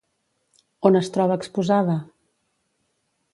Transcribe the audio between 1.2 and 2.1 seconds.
exposada?